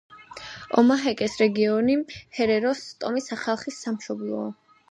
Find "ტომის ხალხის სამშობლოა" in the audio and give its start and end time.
3.05-4.49